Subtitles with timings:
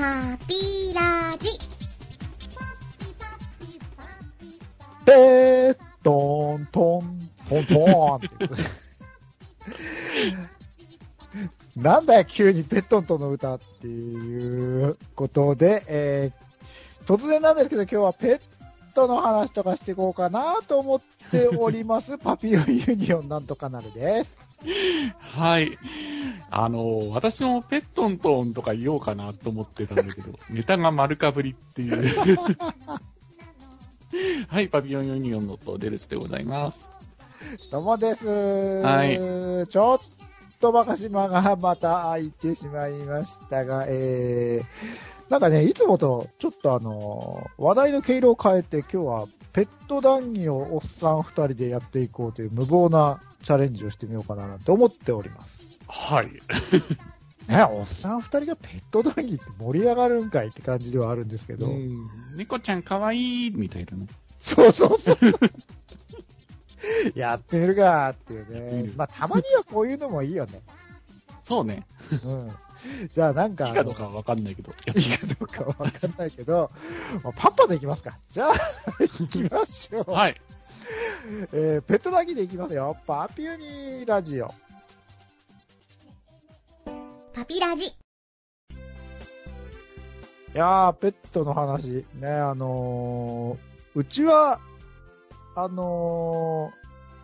[0.00, 1.50] パピラジ。
[5.04, 8.18] ペートントン、トント
[11.76, 18.40] ンなんだよ、急にペットントンの歌っていうことで、えー、突然なんですけど、今日はペッ
[18.94, 24.39] トの話とかしていこうかなと思っております、パピオンユニオンなんとかなるです。
[25.18, 25.78] はい。
[26.50, 32.14] あの、私もペットントンとか言おうかなと思ってたんだけど、 ネタが丸かぶりっていう。
[34.48, 36.90] はい、パピヨンユニオンのとデルスでございます。
[37.70, 38.26] どうもです。
[38.82, 39.16] はい
[39.68, 40.00] ちょっ
[40.60, 55.52] とバカ島がまた開いてしまいましたが、えー、なんかね、いつもとちょっとあの、話題の毛色を変えて今日はペット談義をおっさん二人でやっていこうという無謀なチャレンジをしてみようかなと思っております。
[55.86, 56.32] はい。
[57.48, 62.08] ね、おっさん二人がペット談義って盛り上がるんかいって感じではあるんですけど、うん。
[62.36, 64.08] 猫ちゃんかわいいみたいなね。
[64.40, 65.18] そうそうそう。
[67.14, 68.92] やってみるかっていうね。
[68.96, 70.60] まあ、たまにはこういうのもいいよね。
[71.44, 71.86] そうね。
[72.24, 72.50] うん。
[73.12, 74.72] じゃあなんか、いいかどうかはわかんないけど。
[74.96, 76.70] いいかどうかわかんないけど、
[77.22, 78.18] まあパッパでいきますか。
[78.30, 78.54] じゃあ、
[79.00, 80.10] 行きましょう。
[80.10, 80.40] はい。
[81.52, 82.96] えーペットだけでいきますよ。
[83.06, 84.52] パピュニーラジオ。
[87.32, 87.84] パピラジ。
[87.84, 87.90] い
[90.54, 92.04] やー、ペットの話。
[92.14, 94.60] ね、あのーうちは、
[95.54, 96.72] あの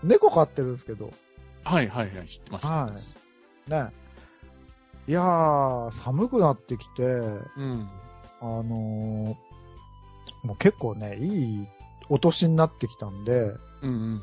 [0.02, 1.12] ー猫飼ってるんですけど、
[1.64, 2.66] はいはいはい、知ってます。
[2.66, 2.92] は
[3.66, 3.92] いね。
[5.08, 7.88] いやー、寒くなってきて、うん。
[8.40, 9.36] あのー
[10.42, 11.66] もう結構ね、いい
[12.08, 14.22] お年になってきたんで、うん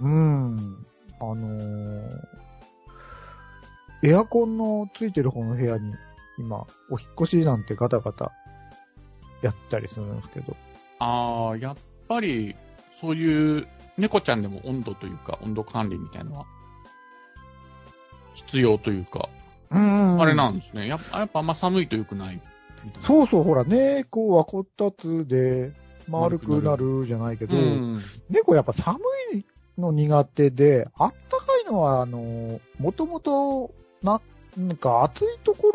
[0.00, 0.08] うん。
[0.08, 0.86] うん、
[1.20, 2.08] あのー
[4.04, 5.92] エアコンのついてる方の部屋に
[6.38, 8.32] 今、お引っ越しなんてガタガタ
[9.42, 10.56] やったりするんですけど、
[11.00, 12.54] ああ、やっぱり、
[13.00, 16.46] そういう、猫ちゃんでも温度というか、温度管理みたいなのは、
[18.34, 19.37] 必要というか、うん
[19.70, 20.86] あれなんですね。
[20.86, 22.40] やっぱ、やっぱあんま寒いと良くない。
[23.06, 25.72] そうそう、ほら、猫はこたつで
[26.08, 28.02] 丸くなるじゃないけど、うん。
[28.30, 28.98] 猫やっぱ寒
[29.34, 29.44] い
[29.78, 34.20] の苦手で、あったかいのは、あの、もともと、な、
[34.56, 35.68] なんか暑いとこ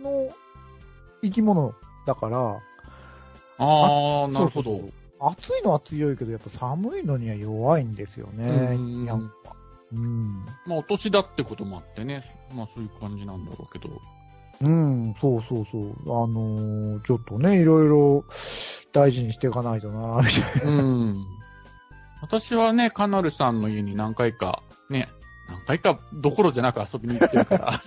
[0.00, 0.30] ろの
[1.22, 1.74] 生き物
[2.06, 2.60] だから、
[3.58, 4.86] ああ、なるほどそうそう。
[4.86, 4.92] そう
[5.24, 8.44] 暑いのは強いけど、やっぱ寒いのには弱いんですよね、
[8.74, 9.61] うんニャンは。
[9.92, 10.46] うん。
[10.66, 12.22] まあ、お年だってこともあってね。
[12.54, 14.00] まあ、そういう感じなんだろうけど。
[14.60, 15.92] うん、そうそうそう。
[16.06, 18.24] あのーちょっとね、いろいろ
[18.92, 20.72] 大事にしていかないとな、みたいな。
[20.72, 21.26] うん。
[22.20, 25.08] 私はね、カナルさんの家に何回か、ね、
[25.48, 27.82] 何回かどころじゃなく遊びに行ってるから。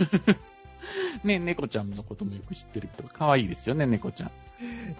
[1.23, 4.31] ね、猫ちゃんのこともよく知ってるけど、可愛いですよね、猫ちゃん。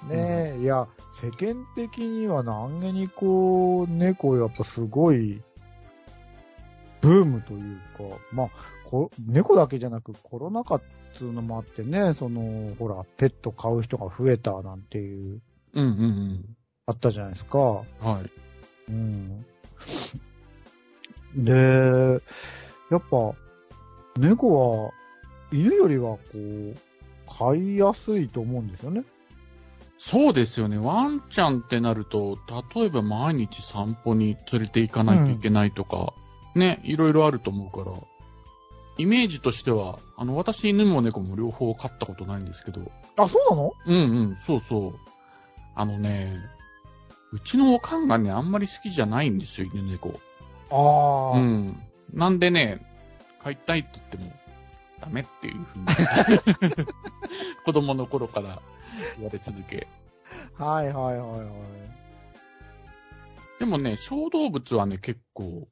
[0.10, 0.88] ねえ、いや、
[1.22, 5.42] 世間的には何気にこう、猫やっぱすごい、
[7.06, 8.50] ブームというか、まあ、
[8.90, 10.82] こ猫だけじゃなくコロナ禍っ
[11.18, 15.42] つうのもあってね、その、ほら、ペット飼う人が増えたなんていう、
[15.74, 16.56] うんうん
[16.88, 17.60] あったじゃないですか。
[17.60, 18.08] うん。
[18.08, 18.32] はい。
[18.90, 19.46] うん。
[21.36, 22.22] で、
[22.92, 23.34] やっぱ、
[24.20, 24.92] 猫は、
[25.52, 26.76] 犬よりはこう、
[27.28, 29.04] 飼いやすいと思うんですよね。
[29.98, 30.78] そうですよね。
[30.78, 32.38] ワンちゃんってなると、
[32.76, 36.14] 例えば毎日散歩に連れて行かないといけないとか、
[36.56, 37.96] ね、いろいろあると思うから、
[38.98, 43.74] イメージとしては、あの、私犬も猫も両方飼ったことないんですけど、あ、そうなの？
[43.86, 44.00] うんう
[44.32, 44.94] ん、そうそう。
[45.76, 46.38] あのね、
[47.34, 50.20] うちのおかんがね、あんまり好きじゃないんですよ、犬猫。
[50.72, 51.78] ああ、うん。
[52.14, 52.82] なんでね、
[53.44, 54.32] 飼いたいって言っても、
[55.02, 56.86] ダメっていうふうに、
[57.66, 58.62] 子供の頃から
[59.18, 59.88] 言われ続け。
[60.58, 61.50] はいはいはいはい。
[63.60, 65.68] でもね、小動物はね、結構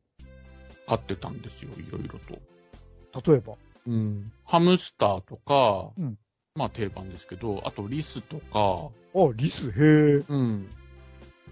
[0.87, 3.31] 飼ってたんですよ、いろいろと。
[3.31, 3.55] 例えば？
[3.87, 4.31] うん。
[4.45, 6.17] ハムスターとか、うん
[6.55, 10.25] まあ定番ですけど、あとリスとか、あ、リス、へえ。
[10.29, 10.69] うん。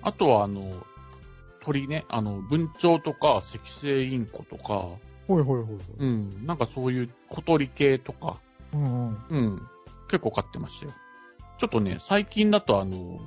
[0.04, 0.84] あとはあの、
[1.64, 4.90] 鳥ね、あの、文鳥とか、赤星インコとか、
[5.28, 5.78] ほいほいほいほい。
[5.98, 6.46] うん。
[6.46, 8.40] なんかそういう小鳥系とか、
[8.74, 9.18] うんうん。
[9.30, 9.62] うん。
[10.12, 10.92] 結構飼ってましたよ。
[11.60, 13.20] ちょっとね、最近だとあの、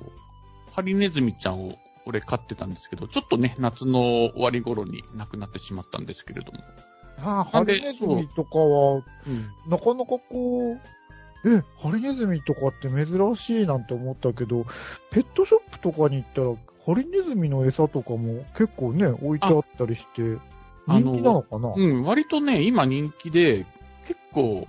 [0.71, 1.73] ハリネズミちゃんを
[2.05, 6.59] 俺飼ってたんですけど、ちょっとね、夏の終わり頃に亡くなってしまったんですけれども。
[7.17, 9.71] ああ、ハリネズミとかは、うん。
[9.71, 10.79] なかなかこう、
[11.47, 14.65] え、ハリネズミとかって珍しいなんて思ったけど、
[15.11, 16.53] ペットショップとかに行ったら、
[16.85, 20.37] ハリネズミの餌とかも結構ね、置いてあったりして、
[20.87, 21.73] あ人気なのかな？
[21.75, 23.65] うん、割とね、今人気で、
[24.07, 24.67] 結構、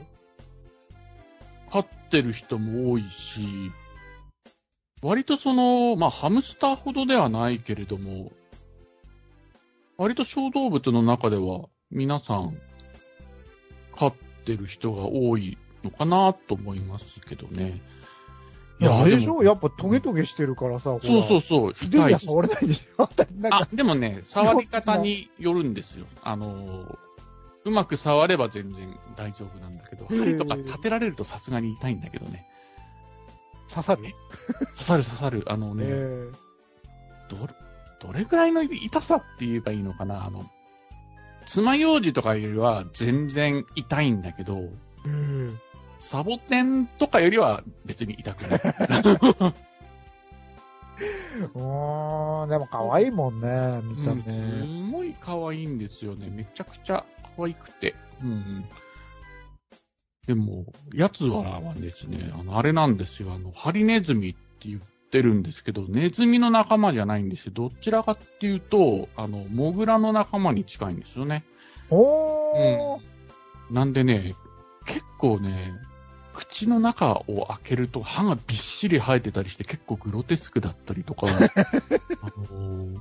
[1.70, 3.72] 買っってる人も多いし、
[5.06, 8.32] 割とその、まあ、ハムスターほどではないけれども、
[9.96, 12.58] 割と小動物の中では皆さん
[13.96, 14.14] 飼っ
[14.44, 17.80] てる人が多いのかなと思いますけどね。
[18.80, 23.08] いや、あれでしもょやっぱトゲトゲしてるからさ、そうそうそう、素手には触れないでしょ
[23.52, 26.06] あでもね、触り方によるんですよ。
[26.24, 26.96] あのー、
[27.64, 32.44] うまく触れば全然大丈夫なんだけど、針とか立てられるとさすがに痛いんだけどね。
[33.68, 34.02] 刺さる？
[34.76, 35.44] 刺さる刺さる。
[35.48, 36.30] あのね、え
[37.28, 37.54] どれ、
[38.00, 40.24] どれくらいの痛さって言えばいいのかな？
[40.24, 40.44] あの、
[41.46, 45.60] 爪楊枝とかよりは全然痛いんだけど、えうん
[45.98, 48.60] サボテンとかよりは別に痛くない。
[51.54, 54.86] うーん、でも可愛いもんね、見たうん目。
[54.88, 56.28] すごい可愛いんですよね。
[56.30, 57.04] めちゃくちゃ
[57.36, 57.94] 可愛くて。
[58.22, 58.64] うんうん。
[60.26, 63.32] でも、やつはですね、あの、あれなんですよ。
[63.32, 64.80] あの、ハリネズミって言っ
[65.10, 67.52] てるんですけど、ネズミの仲間じゃないんですよ。
[67.54, 71.44] どちらかっていうと、あの、モグラの仲間に近いんですよね。
[71.90, 73.00] おー、
[73.70, 74.34] なんでね、
[74.86, 75.72] 結構ね、
[76.34, 81.40] 口の中を開けると歯がびっしり生えてたりして結構グロテスクだったりとか、 あ
[82.52, 82.96] のー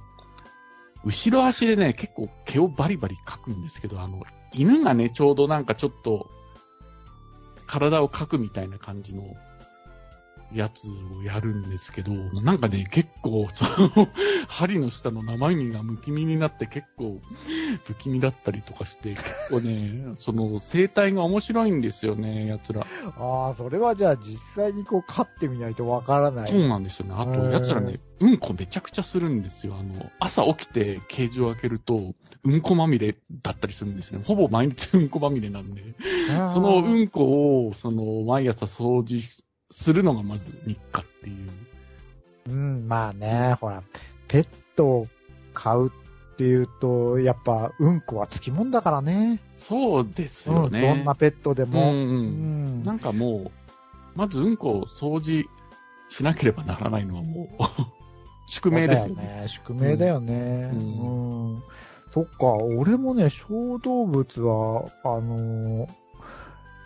[1.05, 4.23] 後ろ足でね、結構毛をバリバリかくんですけど、あの、
[4.53, 6.27] 犬がね、ちょうどなんかちょっと、
[7.67, 9.23] 体を描くみたいな感じの
[10.53, 10.87] やつ
[11.17, 14.07] をやるんですけど、なんかね、結構、その、
[14.47, 17.19] 針の下の生身がむき身になって結構、
[17.85, 22.85] 不気味だったりとかして、結構ね、 その、生態が面白いんですよね、奴ら。
[23.17, 26.51] ああ、それはじゃあ実際にこう飼ってみないとわからない。
[26.51, 27.13] そうなんですよね。
[27.17, 29.75] あと、奴らね、うんこめちゃくちゃするんですよ。
[29.77, 32.13] あの、朝起きてケージを開けると、
[32.43, 34.21] うんこまみれだったりするんですね。
[34.25, 35.81] ほぼ毎日うんこまみれなんで。
[36.53, 39.21] そのうんこを、その、毎朝掃除
[39.71, 41.51] するのがまず日課っていう。
[42.47, 43.83] うん、まあね、ほら、
[44.27, 45.07] ペットを
[45.53, 45.91] 飼う
[46.33, 49.41] っていうと、やっぱ、うんこはつきもんだからね。
[49.57, 50.81] そうですうん、よね。
[50.81, 51.91] どんなペットでうんも。
[51.91, 51.95] う。
[51.95, 53.51] うんんなんかもう、
[54.15, 55.45] まずうんこを掃除
[56.09, 57.47] しなければならないのはもう、
[58.51, 59.23] 宿命ですよね。
[59.23, 59.47] よね。
[59.47, 60.69] 宿命だよね。
[60.73, 61.63] ううんん。
[62.13, 65.89] そっか、俺もね、小動物は、あのー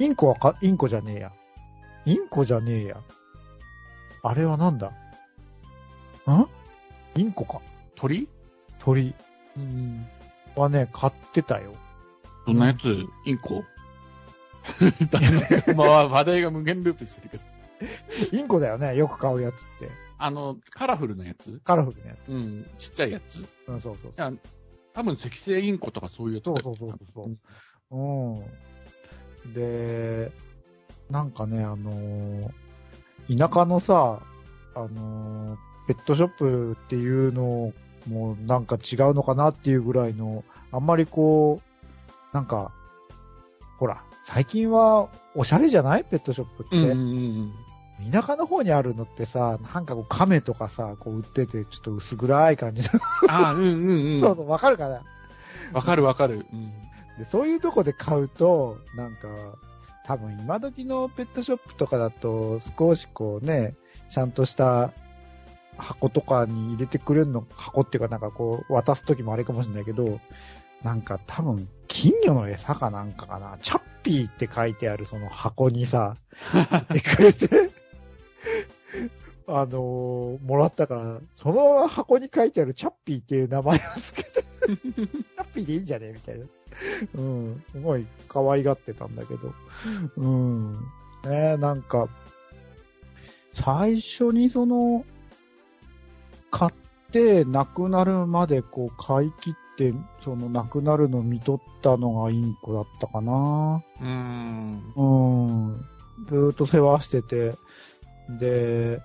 [0.02, 1.32] インコはか、インコじゃねえや。
[2.10, 2.98] インコじゃねえや。
[4.24, 4.88] あれはなんだ？
[4.88, 4.92] ん？
[7.16, 7.62] インコか。
[7.96, 8.28] 鳥？
[8.80, 9.14] 鳥
[9.56, 10.08] うん。
[10.56, 11.76] はね、飼ってたよ。
[12.48, 13.64] どんなやつインコ？
[15.76, 17.44] まあ、話題が無限ループしてるけど。
[18.38, 19.92] インコだよね、よく飼うやつって。
[20.18, 21.60] あの、カラフルなやつ？
[21.64, 22.30] カラフルなやつ。
[22.30, 23.36] うん、ちっちゃいやつ。
[23.38, 24.32] いうん、そうそうや、
[24.94, 27.24] 多分赤星インコとかそういうやつだよそうそうそうそ
[27.92, 27.96] う
[29.46, 29.54] うん。
[29.54, 30.32] で、
[31.10, 32.50] なんかね、あのー
[33.38, 34.20] 田舎のさ、
[34.76, 35.58] あのー
[35.88, 37.74] ペットショップっていうの
[38.08, 42.72] もなんか違うのかなっていうぐらいの、あんまりこう、なんか、
[43.80, 46.04] ほら、最近はおしゃれじゃない？
[46.04, 46.76] ペットショップって。
[46.78, 47.54] うんうんうん
[48.14, 52.88] 田舎の方にあるのってさ、なんかこう亀とかさ、こう売ってて、ちょっと薄暗い感じの。
[53.28, 54.22] ああ、うんうんうん。
[54.24, 55.02] そうそう、わかるかな？
[55.74, 56.46] わかるわかる。
[56.54, 56.70] うん。
[57.18, 59.28] で、そういうとこで買うと、なんか、
[60.10, 63.76] 多分今時のペットショップとかだと、少しこうね、
[64.10, 64.92] ちゃんとした
[65.78, 70.20] 箱とかに入れてくれるの、箱っていうかなんかこう、渡すときもあれかもしれないけど、
[70.82, 76.18] なんか多分、金魚の餌かなんかかな、チャッピーって書いてあるその箱にさ、
[76.92, 77.70] でくれて、
[79.50, 86.46] あのーもらったから、その箱に書いてあるチャッピーっていう名前をつけて、チャッピーでいいんじゃねみたいな。
[87.16, 87.64] うん。
[87.72, 89.54] すごい可愛がってたんだけど。
[90.18, 90.72] うん。
[91.24, 92.08] ねなんか、
[93.54, 95.06] 最初にその、
[96.52, 96.72] 買っ
[97.12, 103.84] て亡くなるまでこう買い切って、その亡くなるの見とったのがインコだったかな。
[104.02, 104.94] うーん。
[104.96, 105.86] うん。
[106.28, 107.56] ずーっと世話してて、
[108.40, 109.02] で、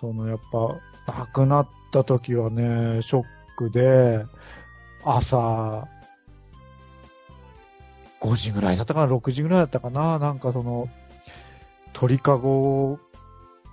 [0.00, 3.24] そのやっぱ、亡くなった時はね、ショッ
[3.56, 4.26] クで、
[5.04, 5.88] 朝、
[8.20, 10.88] 5時ぐらいだったかな、6時ぐらいだったかな、なんかその、
[11.92, 12.98] 鳥かごを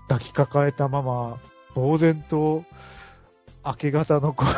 [0.07, 1.39] 抱きかかえたまま、
[1.75, 2.63] 呆然と、
[3.65, 4.49] 明け方のこう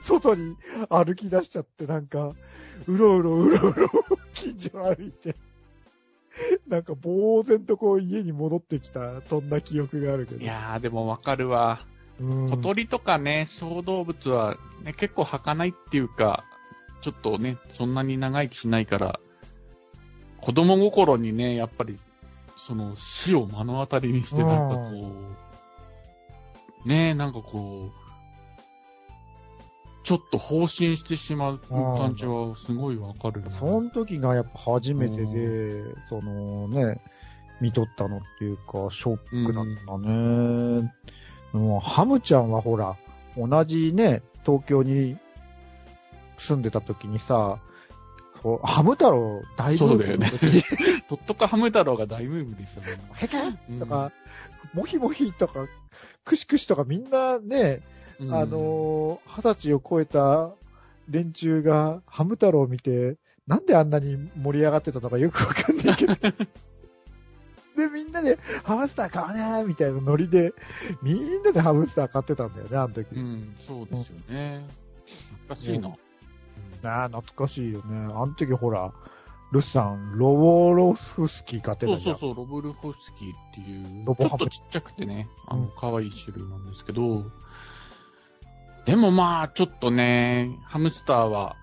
[0.02, 0.56] 外に
[0.88, 2.32] 歩き出しちゃって、なんか、
[2.86, 3.90] うろうろうろうろ、
[4.34, 5.34] 近所を歩いて、
[6.68, 10.40] なんか呆然とこう家に戻ってきた、そんな記憶があるけど。
[10.40, 11.80] いやー、でもわかるわ。
[12.20, 16.44] うん、小鳥とかね、小動物は、ね、結構儚いっていうか、
[17.02, 19.20] ちょっとね、そんなに長生きしないから、
[20.40, 21.98] 子供心にね、やっぱり、
[22.56, 25.12] その死を目の当たりにして、なんかこ
[26.84, 28.05] う、ねえ、なんかこう、
[30.06, 33.50] ちょっと放心してしまう感じはすごいわかるな。
[33.50, 37.00] その時がやっぱ初めてでう、そのね、
[37.60, 40.92] 見とったのっていうか、ショックだったね。
[41.52, 42.96] もうハムちゃんはほら、
[43.36, 45.18] 同じね、東京に
[46.38, 47.58] 住んでた時にさ、
[48.62, 50.30] ハム太郎大ブームそうだよね
[51.08, 52.90] とっとかハム太郎が大ブームですよね。
[53.14, 54.12] へかうんとか、
[54.72, 55.66] モヒモヒとか、
[56.24, 57.80] クシクシとかみんなね、
[58.20, 60.54] うんあのー二十歳を超えた
[61.08, 66.14] 連中がハム太郎を見て、なんであんなに盛り上がってたのかよくわかんないけど。
[67.76, 70.52] で、みんなでハムスター買わねーみたいなノリで、
[71.02, 73.14] みんなでハムスター買ってたんだよね、あの時。
[73.14, 74.66] うん、そうですよね。
[75.42, 75.88] 懐かしいな。
[76.90, 77.96] ああ、懐かしいよね。
[78.14, 78.92] あの時ほら、
[79.52, 82.16] ルスさん、ロボロフスキー買ってたじゃん。
[82.16, 87.24] そうそうそう、ロブルフォスキーっていう、ロボハムちょっとちっちゃくてね、あのうん、可愛い種類なんですけど、
[88.86, 91.56] でもまあ、ちょっとね、ハムスターは、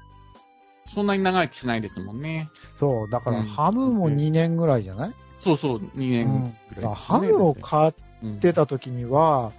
[0.93, 2.49] そんなに長生きしないですもんね。
[2.79, 3.43] そう、だからうん。
[3.45, 6.81] ハムも2年ぐらいじゃない、そうそう、2年ぐらいだです、ね。
[6.83, 9.51] からハムを買っうんてた時には、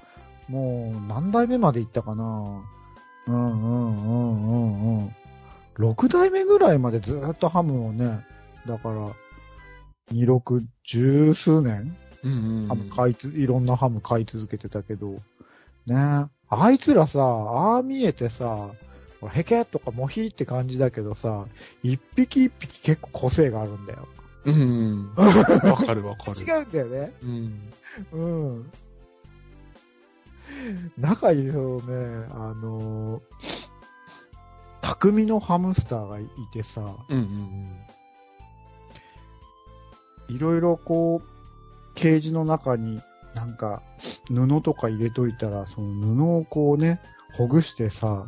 [0.48, 2.62] もう何代目まで行ったかな？
[3.26, 5.16] うんうんうんうんうん。
[5.76, 8.24] 6代目ぐらいまでずっとハムをね、
[8.66, 9.12] だから、
[10.12, 12.68] 26、十数年、うんうんうん。
[12.68, 15.20] ハム買いつ、いろんなハム買い続けてたけど、
[15.86, 16.26] ね
[16.62, 18.70] あいつらさ、ああ見えてさ、
[19.20, 21.46] ほらヘケとかモヒって感じだけどさ、
[21.82, 24.08] 一匹一匹結構個性があるんだよ。
[24.44, 25.14] うんうん。
[25.14, 26.40] わかるわかる。
[26.40, 27.14] 違うんだよね。
[27.22, 27.72] うん。
[28.12, 28.26] う
[28.60, 28.70] ん。
[30.98, 33.22] 中にそうね、あのー、
[34.82, 37.80] 匠のハムスターがいてさ、うんうん
[40.26, 43.02] いろいろこう、ケージの中に
[43.34, 43.82] なんか
[44.30, 47.00] 布とか入れといたら、その布をこうね、
[47.36, 48.26] ほぐしてさ、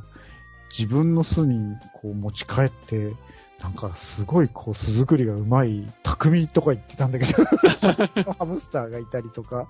[0.76, 3.15] 自分の巣にこう持ち帰って、
[3.61, 7.45] なんかすごいこう巣作りがうまい匠とか言ってたんだけど、
[8.35, 9.69] ハムスターがいたりとか、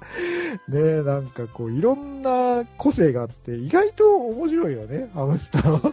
[0.68, 5.80] ねなんかこういろんな個性があって、意外と面白いよね、ハムスターは。
[5.80, 5.92] そう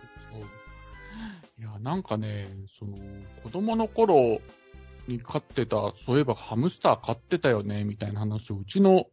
[1.59, 2.47] いや、なんかね、
[2.79, 2.97] その、
[3.43, 4.41] 子供の頃
[5.07, 9.05] に飼ってた、そういえばハムスター飼ってたよね、みたいな話をうちの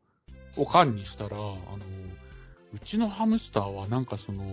[0.57, 1.57] おかんにしたら、あの、
[2.75, 4.45] うちのハムスターはなんかその、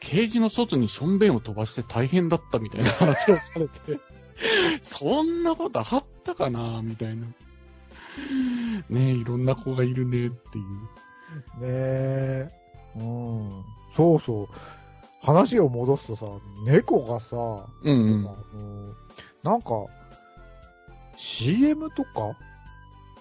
[0.00, 4.00] ケージの外にしょんべんを飛ばして大変だったみたいな話をされて、
[4.82, 7.26] そんなことあったかな、みたいな。
[8.88, 10.74] ねえ、いろんな子がいるね、っていう。
[11.60, 12.48] ねえ。
[12.96, 13.64] うん。
[13.96, 14.48] そうそう。
[15.20, 16.26] 話を戻すとさ、
[16.66, 17.36] 猫がさ、
[17.82, 18.94] うんあの
[19.44, 19.70] なんか、
[21.16, 22.36] CM とか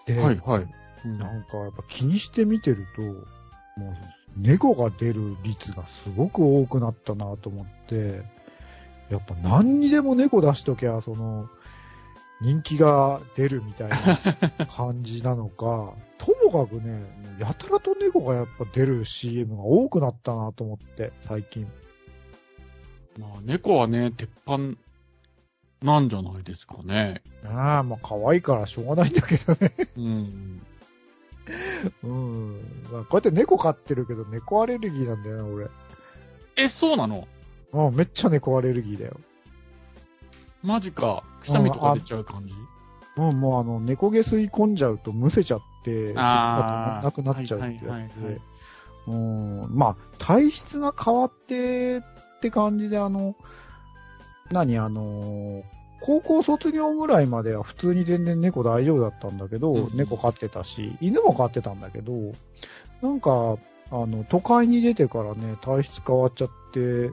[0.05, 0.23] で、うん。
[0.23, 0.80] はい、はい。
[1.05, 3.95] うんなんかやっぱ気にして見てると、もう
[4.37, 8.21] 猫が出る率がすごく多くなったなと思って、
[9.09, 11.49] やっぱ何にでも猫出しときゃ、その、
[12.41, 17.03] 人気が出るみたいな感じなのか、 ともかくね、
[17.39, 21.67] やたらと猫がやっぱ出る CM が多くなったなと思って、最近。
[23.19, 24.77] まあ、猫はね、鉄板
[25.83, 27.21] なんじゃないですかね。
[27.43, 29.73] ああ、まあ可愛いからしょうがないんだけどね。
[29.97, 30.61] うん。
[32.03, 32.51] うん。
[32.91, 35.67] まあ、こうやって猫飼ってるけど、猫アレルギーなんだよね、俺。
[36.57, 37.27] え、そうなの？
[37.73, 39.19] うん、めっちゃ猫アレルギーだよ。
[40.61, 41.23] マジか。
[41.41, 42.53] くしゃみとか出ちゃう感じ？
[43.17, 47.89] うん、もうあの、猫毛吸い込んじゃうとむせちゃって、あーなくなっちゃうってやつで。
[47.89, 48.41] はいはいはいはい
[49.07, 52.01] うん、まあ、体質が変わってっ
[52.41, 53.35] て感じで、あの、
[54.51, 55.63] 何、あの、
[56.01, 62.13] 高校卒業ぐらいまでは普通に全然猫大丈夫だったんだけど、うん猫飼ってたし、犬も飼ってたんだけど、
[63.01, 63.57] なんか、
[63.91, 67.11] あの、都会に出てからね、体質変わっちゃって、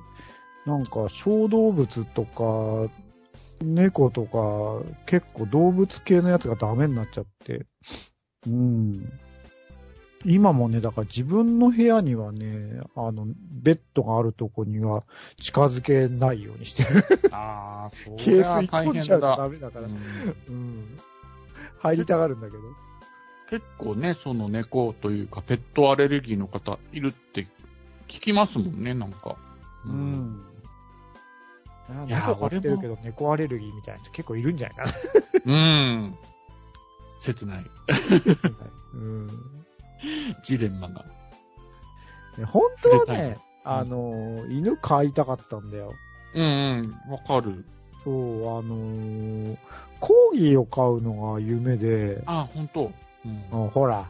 [0.66, 2.90] なんか小動物とか、
[3.62, 7.66] 猫とか、結構動物系のやつがダメになっちゃって、
[8.47, 9.12] うん。
[10.25, 13.26] 今もね、だから自分の部屋にはね、あの、
[13.62, 15.04] ベッドがあるとこには
[15.40, 17.04] 近づけないようにしてる。
[17.30, 19.48] ああ、そケれはース大変込んじゃうとダだ。
[19.48, 19.87] メだから。
[19.87, 19.94] ううん。
[19.94, 20.98] ん
[21.80, 22.62] 入りたがるんだけど。
[23.50, 27.46] 結構ね、その猫というか、ペットアレルギーの方いるって
[28.08, 29.37] 聞きますもんね、なんか。
[29.87, 29.88] う。
[29.92, 30.44] ん。
[32.06, 34.92] いや猫飼ってるけど猫アレルギーみたいな人結構いるんじゃないかな。
[35.46, 36.18] うん。
[37.20, 37.66] 切ない。
[38.92, 39.28] うん。
[40.45, 41.05] ジレンマが。
[42.37, 45.95] ね本当はね、あの、犬飼いたかったんだよ。
[46.35, 46.45] うん
[47.07, 47.64] うん、わかる。
[48.05, 49.57] そう、あのー
[50.00, 52.93] コーギーを飼うのが夢で、あ、本当
[53.25, 53.62] うん。
[53.64, 54.09] うんほら、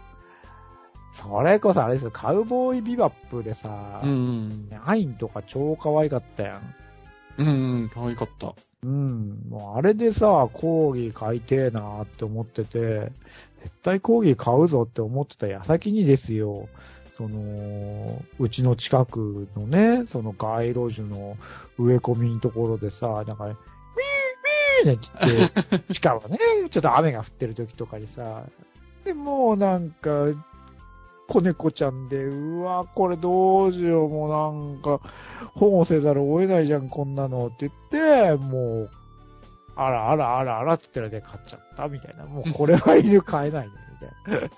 [1.12, 4.71] それこそあれですよ、カウボーイビバップでさ、うん。
[4.85, 6.75] アインとか超可愛かったやん。
[7.38, 8.54] うん、うん、可愛かった。
[8.83, 9.47] うん。
[9.49, 13.11] もうあれでさ、コーギー飼いてえなって思ってて、
[13.62, 16.68] 絶対コーギー買うぞって思ってた矢先にですよ、
[17.16, 21.36] その、うちの近くのね、その街路樹の
[21.76, 26.38] 植え込みのところでさ、なんか、ウィーウィーねって言って、しかもね、
[26.70, 28.44] ちょっと雨が降ってる時とかにさ、
[29.04, 30.26] で、もうなんか、
[31.28, 35.00] 子猫ちゃんで、うわ、これどうしよう、もうなんか、
[35.54, 38.90] 保護せざるを得ないじゃん、こんなのって言って、もう、
[39.78, 42.26] あらあらあらあらって言ったらで買っちゃった、みたいな。
[42.26, 43.73] もうこれは犬飼えないね、
[44.26, 44.50] みたいな。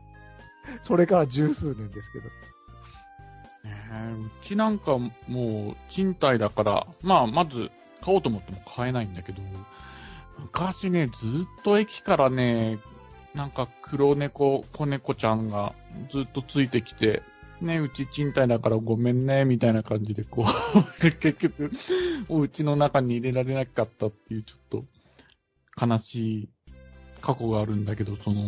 [0.84, 2.24] それから十数年ですけど。
[2.28, 2.30] ね
[3.92, 7.70] えうちなんかもう賃貸だから、まあ、まず
[8.02, 9.42] 買おうと思っても買えないんだけど、
[10.38, 12.78] 昔ね、ずっと駅からね、
[13.34, 15.74] なんか黒猫、子猫ちゃんが
[16.10, 17.22] ずっとついてきて、
[17.64, 21.70] ね、うち賃貸だからごめんね、みたいな感じで、こう、 結局、
[22.28, 24.84] お家の中に入れられなかったっていう、ちょっと、
[25.86, 26.48] 悲しい
[27.20, 28.42] 過去があるんだけど、その、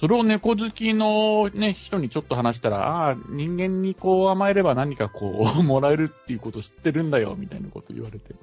[0.00, 8.34] それを猫好きのね、人にちょっと話したら、ああ、人間にこう甘えれば何かこう、 もらえるっていうこと知ってるんだよ、みたいなこと言われて、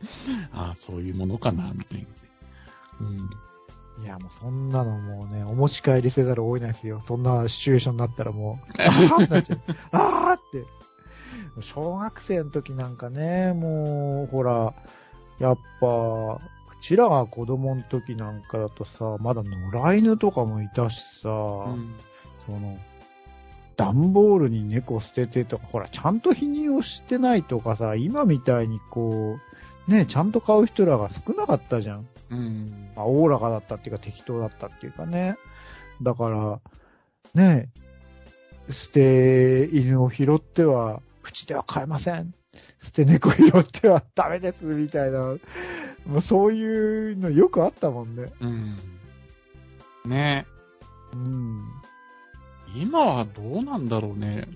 [0.53, 3.07] ああ、そういうものかな、みたいな。
[3.07, 3.29] うん。
[3.99, 7.01] いや、もうそんなのもうね、お持ち帰りせざるを得ないですよ。
[7.07, 9.61] そんなシチュエーションになったらもう、あーってなっちゃう。
[9.91, 10.65] あーって。
[11.61, 14.73] 小学生の時なんかね、もう、ほら、
[15.39, 16.39] やっぱ、う
[16.81, 21.95] ちらが子供の時なんかだとさ、まだ野良犬とかもいたしさ、うん
[22.45, 22.77] その、
[23.81, 29.39] 段ボールに猫捨ててとか、ほら、ちゃんと否認をしてないとかさ、今みたいにこ
[29.87, 32.07] う、ね、ちゃんと買う人らが少なかったじゃん。
[32.29, 32.91] うん。
[32.95, 35.35] まあ、おおらかだったっていうか適当だったっていうかね。
[36.03, 36.59] だから、
[37.33, 37.69] ね
[38.69, 42.35] 捨て犬を拾っては、うちでは飼えません。
[42.83, 45.37] 捨て猫拾ってはダメです、みたいな。
[46.05, 48.31] もうそういうのよくあったもんね。
[48.41, 48.77] うん。
[50.05, 50.45] ね
[51.13, 51.80] うん。
[52.75, 54.47] 今はどうなんだろうね。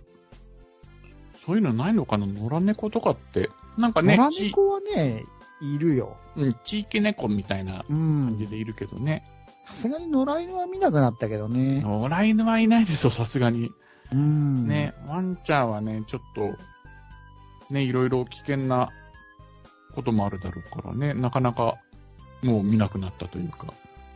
[1.46, 2.26] そういうのないのかな？
[2.26, 3.50] 野良猫とかって。
[3.78, 5.24] なんかね、野良ち猫はね、
[5.62, 6.18] いるよ。
[6.36, 8.50] うん、地域猫みたいなう感じん。
[8.50, 9.24] でいるけどね。
[9.68, 11.82] さすがに野良犬は見なくなったけどね。
[11.82, 13.72] 野良犬はいないですよ、さすがに。
[14.12, 14.68] うん。
[14.68, 18.90] ね、ワンちゃんはね、ちょっと、ね、いろいろ危険な
[19.96, 21.76] こともあるだろうからね、なかなか
[22.44, 23.74] もう見なくなったというか。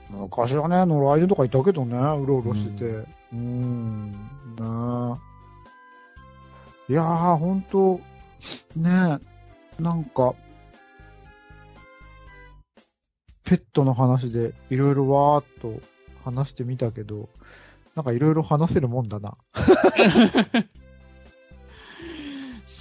[0.09, 2.85] 昔はね、野良犬とかいたけどね、うろうろしてて。
[2.85, 4.17] うーん、ね
[6.89, 6.93] え。
[6.93, 7.99] いやー、ほんと、
[8.75, 9.19] ね
[9.79, 10.33] え、なんか、
[13.43, 15.73] ペットの話でいろいろわーっと
[16.23, 17.29] 話してみたけど、
[17.95, 19.37] なんかいろいろ話せるもんだな。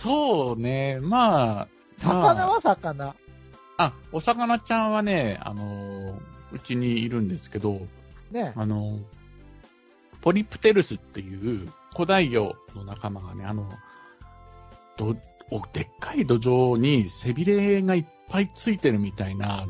[0.02, 3.14] そうね、まあ、魚は魚。
[3.76, 7.80] あ、お魚ちゃんはね、あのーうちにいるんですけど、
[8.30, 9.18] ねあのー
[10.20, 13.68] ポリプテルスっていう古代魚の仲間がね、あの、
[14.96, 15.16] ど、
[15.50, 19.66] おでっかい土壌に背びれがいっぱいついてるみたいな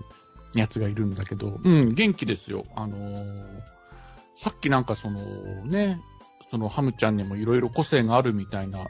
[0.54, 2.64] やつがいるんだけど、うん、元気ですよ。
[2.74, 3.34] あのー
[4.40, 6.00] さっきなんかそのね、
[6.50, 8.86] そのハムちゃんにもいろいろ個性があるみたいな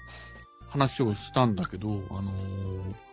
[0.68, 3.07] 話をしたんだけど、あのー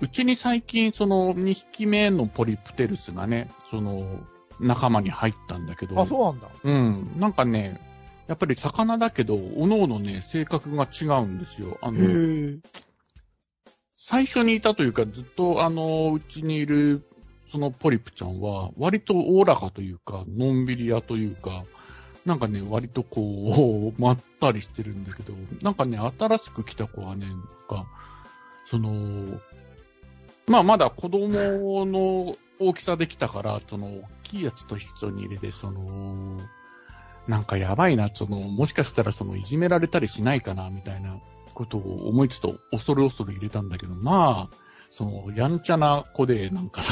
[0.00, 4.20] うちに最近その2匹目のポリプテルスがね、その
[4.58, 6.48] 仲間に入ったんだけど、あ、そうなんだ。
[6.64, 7.12] うん。
[7.18, 7.80] なんかね、
[8.28, 11.78] やっぱり魚だけど、おのおのね、性格が違うんですよ。
[11.82, 12.60] あへの、ー
[13.96, 17.02] 最初にいたというか、ずっとあの、うちにいる、
[17.52, 21.64] そのポリプちゃんは、割とおおらかというか、のんびり屋というか、
[22.24, 27.86] なんかね、割とこう、 まったりしてるんだけど、なんかね、新しく来た子はね、なんか、
[28.64, 29.40] その、
[30.50, 36.40] まあまだ子供の大きさできたから、その、大きいやつと一緒に入れて、その、
[37.28, 41.20] なんかやばいな、その、もしかしたらその、いじめられたりしないかな、みたいな
[41.54, 44.56] ことを思いつつと、恐る恐る入れたんだけど、まあ、
[44.90, 46.82] その、やんちゃな子で、なんか、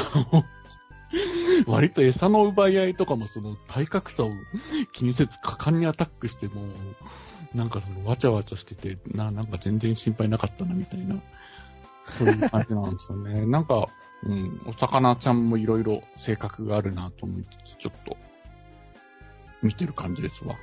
[1.67, 4.31] 割と餌の奪い合いとかもその体格差を
[4.93, 6.63] 気にせず果敢にアタックしても、
[7.55, 11.17] なんかそのわちゃわちゃしてて、な、なんか全然心配なかったなみたいな、
[12.17, 13.47] そういう感じなんですよね。
[13.47, 13.87] なんか、
[14.25, 18.17] うん、お魚ちゃんもいろいろ性格があるなと思いつつ、ちょっと、
[19.63, 20.57] 見てる感じですわ。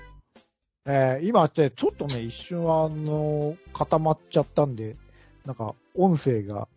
[0.87, 4.95] えー今って、ちょっとね、一瞬あの、固まっちゃったんで、
[5.45, 6.67] なんか、音声が、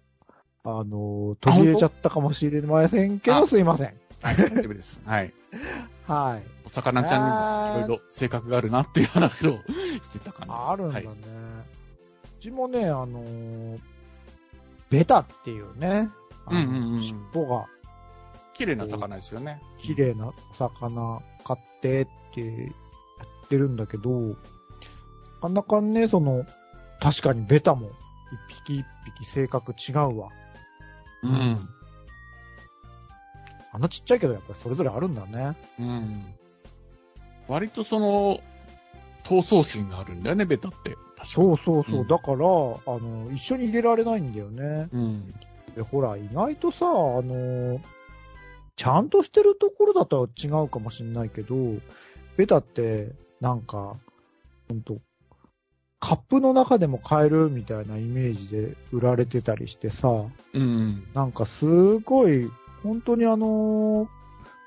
[0.64, 3.94] ああの、途切れちゃったかもしれませんけど、あすいません。
[4.22, 5.00] はい、大丈夫です。
[5.04, 5.33] はい。
[6.07, 6.42] はい。
[6.66, 10.70] お魚ちゃんにもいろいろ性格があるなっていう話をしてた感じです。
[10.70, 11.07] あるんだね。
[11.07, 13.78] はいうちもね、あのー
[14.90, 16.11] ベタっていうね、
[16.51, 17.66] うんうんうん尻尾が
[18.55, 19.62] 綺麗な魚ですよね。
[19.79, 22.46] 綺麗なお魚買ってってや
[23.46, 24.35] ってるんだけど、な
[25.40, 26.44] かなかね、その、
[27.01, 27.90] 確かにベタも
[28.48, 28.87] 一匹一
[29.20, 30.31] 匹性格違うわ。
[31.22, 31.68] うん。
[33.72, 35.57] あんなちっちゃいけどやっぱりそれぞれあるんだね。
[35.79, 36.35] うん。
[37.46, 38.40] 割とその、
[39.24, 40.96] 闘争心があるんだよね、ベタって。
[41.24, 42.00] そうそうそう。
[42.02, 42.40] うんだから、あ
[42.98, 44.88] の、一緒に入れられないんだよね。
[44.92, 45.35] うん。
[45.74, 47.81] で、ほら、意外とさ、あの、
[48.76, 51.54] ちゃんとしてるところだと違うかもしんないけど、
[52.37, 53.96] ベタって、なんか、
[54.68, 54.98] ほんと、
[56.00, 61.02] カップの中でも買えるみたいなイメージで売られてたりしてさ、うん。
[61.14, 62.48] なんかすごい、
[62.83, 64.09] 本当にあのー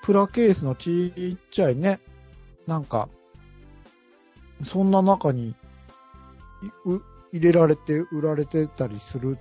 [0.03, 1.99] プラケースのちっちゃいね、
[2.67, 3.07] なんか、
[4.71, 5.55] そんな中に、
[7.31, 9.37] 入れられて売られてたりする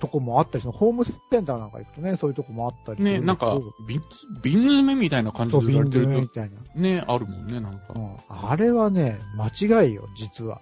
[0.00, 0.64] とこもあったり。
[0.64, 4.02] ホームセンターなんか行くとね、そういうとこもあったりするね、なんか瓶、
[4.42, 6.56] 瓶詰めみたいな感じで売ら瓶れてるめみたいな。
[6.74, 7.98] ね、あるもんね、なんかう。
[7.98, 10.60] ん、あれはね、間違いよ、実は。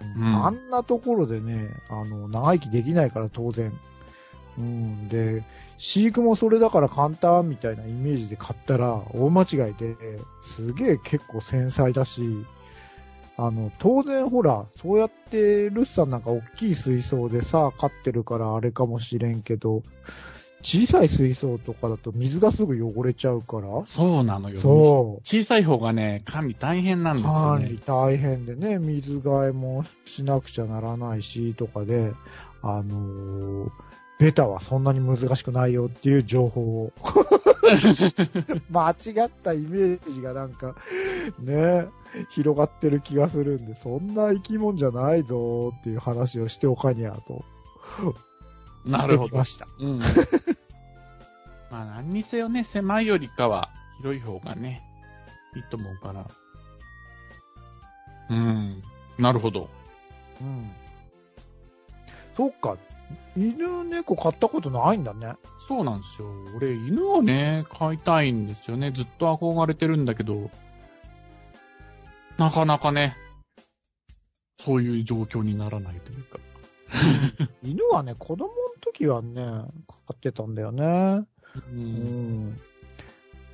[0.00, 3.72] うんあんなところでね、あの、長生きできないから当然。
[4.56, 5.44] うん、で、
[5.78, 9.96] 飼育もそれだから簡単みたいなイメージで買ったら大間違いで、
[10.56, 12.44] すげえ結構繊細だし、
[13.38, 19.84] あの、当然ほら、そうやってルッさんなんか大きい水槽でさ、飼ってるからあれかもしれんけど、
[20.62, 24.60] 小さい水槽とかだと水がすぐ汚れちゃうから、そうなのよ。
[24.60, 25.22] そう。
[25.24, 27.82] 小さい方がね、管理大変なんですよ管理ね。
[27.86, 29.84] 大変でね、水替えも
[30.16, 32.12] しなくちゃならないし、とかで、
[32.60, 33.87] あのー
[34.18, 36.92] ベタはそんなに難しくないよっていう情報を。
[38.70, 40.74] 間違ったイメージがなんか、
[41.38, 41.86] ね、
[42.30, 47.44] 広がってる気がするんで、そんな生き物じゃないぞっていう話をしておかにゃと。
[48.84, 49.44] なるほどま。
[49.44, 49.68] した。
[49.78, 49.98] うん。
[51.70, 54.82] まあ何にせよね、狭いよりかは広い方がね、
[55.54, 56.26] いいと思うから。
[58.30, 58.82] うん。
[59.18, 59.68] なるほど。
[60.40, 60.70] うん。
[62.36, 62.76] そっか。
[63.36, 65.34] 犬猫飼ったことないんだね。
[65.68, 66.28] そうなんですよ。
[66.56, 68.90] 俺、犬をね、飼いたいんですよね。
[68.90, 70.50] ずっと憧れてるんだけど、
[72.36, 73.16] なかなかね、
[74.60, 76.38] そういう状況にならないというか。
[77.62, 79.42] 犬はね、子供の時はね、
[80.06, 80.84] 飼ってたんだよね。
[80.84, 81.26] う。
[81.72, 82.60] うんん。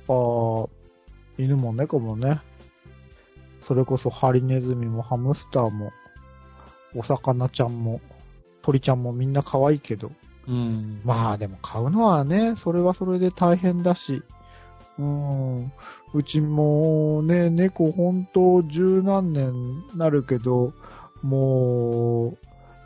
[0.07, 0.69] あー
[1.37, 2.41] 犬も猫もね、
[3.67, 5.91] それこそハリネズミもハムスターも、
[6.95, 7.99] お魚ちゃんも、
[8.65, 10.11] 鳥ちゃんもみんな可愛いけど、
[10.47, 11.01] うん。
[11.03, 14.23] まあでも買うのはね、それはそれで大変だし、
[14.97, 15.71] うん。
[16.13, 20.73] うちもね、猫ほんと十何年なるけど、
[21.21, 22.37] も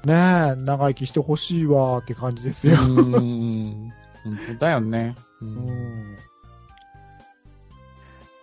[0.03, 2.77] う、ねえ、長生きしてほしいわーって感じですよ。
[2.81, 3.91] うん。
[4.23, 5.15] 本当だよね。
[5.41, 5.45] う。
[5.45, 6.17] うんん。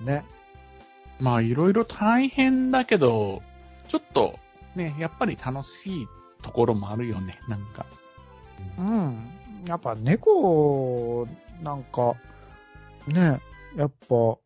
[0.00, 0.24] ね。
[1.20, 3.42] まあ、いろいろ大変だけど、
[3.88, 4.38] ちょっと、
[4.74, 6.08] ね、やっぱり楽しい
[6.46, 7.86] ところもあるよね、なんか。
[8.78, 9.30] うん。
[9.66, 11.26] やっぱ猫、
[11.60, 12.14] なんか、
[13.08, 13.40] ね、
[13.76, 14.40] やっぱ、こ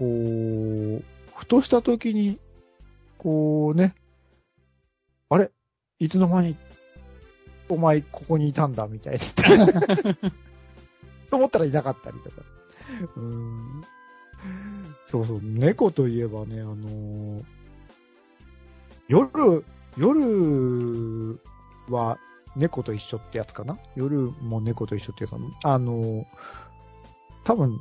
[0.00, 1.04] う、
[1.36, 2.40] ふとした時に、
[3.16, 3.94] こうね、
[5.28, 5.52] あれ？
[6.00, 6.56] いつの間に、
[7.68, 9.66] お前ここにいたんだ、みたいな。
[11.30, 12.36] と思ったらいなかったりとか。
[13.16, 13.84] うん。
[15.06, 17.42] そうそう、猫といえばね、あの
[19.08, 19.64] 夜、
[19.96, 21.40] 夜
[21.88, 22.18] は
[22.54, 23.78] 猫と一緒ってやつかな？
[23.94, 26.26] 夜も猫と一緒ってやつかあの、
[27.44, 27.80] 多分、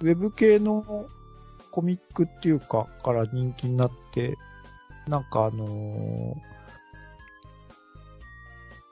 [0.00, 1.06] ウェブ系の
[1.70, 4.36] コミックっていうか、から人気になって、
[5.08, 6.36] なんかあの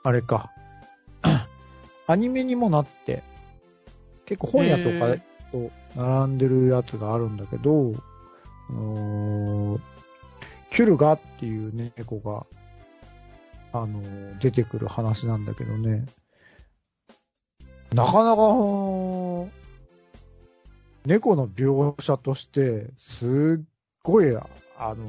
[0.03, 0.51] あれか、
[2.07, 3.23] アニメにもなって、
[4.25, 7.93] 結構本屋とかと並んでるやつがあるんだけど、
[8.69, 9.94] あのー
[10.75, 12.45] キュルガっていう猫が、
[13.71, 14.01] あの
[14.39, 16.05] 出てくる話なんだけどね、
[17.93, 18.41] なかなか、
[21.05, 23.65] 猫の描写として、すっ
[24.03, 25.05] ごい、あの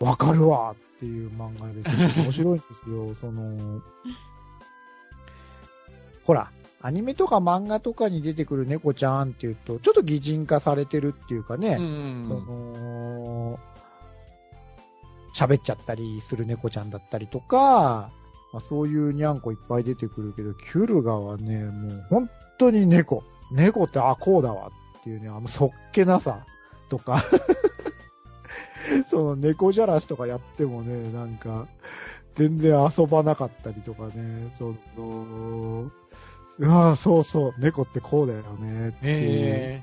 [0.00, 1.82] わかるわっていう漫画で、
[2.22, 3.14] 面白いんですよ。
[3.20, 3.82] その、
[6.24, 13.58] ほら、アニメとか漫画とかに出てくる猫ちゃんっていうと、ちょっと擬人化されてるっていうかね、うんその、
[15.36, 18.10] 喋っちゃったりする猫ちゃんだったりとか、
[18.52, 23.24] まあ、そういうにゃんこいっぱい出てくるけど、キュルガはね、もう本当に猫。
[23.50, 26.46] 猫って、あ、こうだわっていうね、あのそっけなさ
[26.88, 27.24] とか、
[29.10, 31.66] その猫じゃらしとかやってもね、なんか、
[32.36, 35.90] 全然遊ばなかったりとかね、その、
[36.62, 39.20] ああ、そうそう、猫ってこうだよねっていう。
[39.44, 39.82] え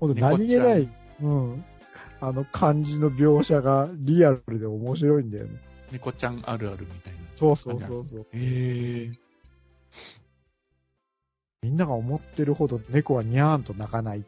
[0.00, 0.88] ほんと何気ない、
[1.22, 1.64] うん。
[2.20, 5.60] あの感じの描写がリアルで面白いんだよね。
[5.90, 7.20] ー、猫ちゃんあるあるみたいな。
[7.38, 8.26] そうそうそうそう。
[8.32, 9.26] ええ
[11.62, 14.24] みんなが思ってるほど猫はニャーンと鳴かない。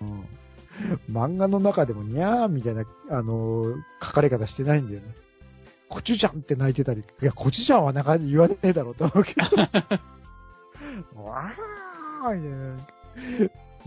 [0.00, 0.24] うん。
[1.10, 5.06] 漫画の中でもニャーンみたいな、あのー書かれ方してないんだよね。
[5.88, 9.40] コチュジャンって泣いてたり、いや、コチュジャンはなんか言わねえだろうと思うけど。
[11.14, 12.76] わーみたいな。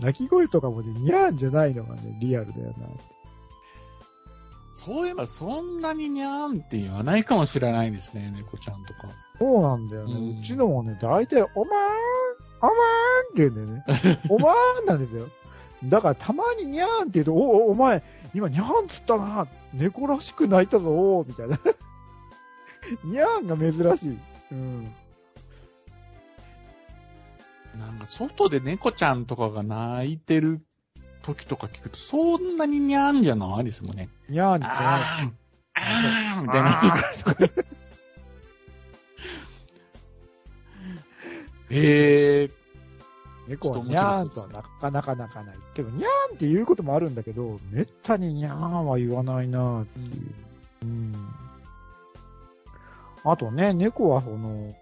[0.00, 2.86] 鳴き声とかもね、ニャーンじゃないのがね、リアルだよな。
[4.74, 9.08] そういえばそんなににゃーんって言わないかもしれないですね、猫ちゃんとか。
[9.40, 10.14] そうなんだよね。
[10.14, 12.74] うんうちのもね、大体、おまーん、おまーん
[13.24, 14.20] って言うんだよね。
[14.30, 15.26] おまーんなんですよ。
[15.84, 18.02] だからたまににゃーんって言うと、お、お、お前、
[18.34, 21.58] 今にゃーんつったな、猫らしく泣いたぞ、みたいな。
[23.04, 24.18] にゃーんが珍しい。
[24.52, 24.94] うん。
[27.76, 30.60] なんか外で猫ちゃんとかが泣いてる
[31.22, 34.08] 時とか聞くと、そんなににゃーんじゃないですもんね。
[34.28, 34.78] にゃーんじゃない。
[34.78, 37.04] あーあーみたいな。
[41.70, 42.50] へ え
[43.48, 45.56] 猫はにゃーんとはなかなか泣かない。
[45.74, 50.34] けど、にゃーんって言うこともあるんだけど、めったににゃーんは言わないなーっていう。
[50.82, 51.14] うん。
[53.24, 54.74] あとね、猫はその、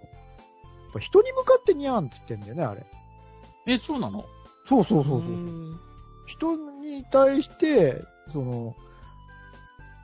[0.98, 2.86] 人に向かってにゃーんって言ってんだよね、あれ。
[3.66, 4.24] え、そうなの？
[4.68, 5.30] そうそうそうそう。
[5.30, 5.78] ん
[6.26, 8.74] 人に対して、その、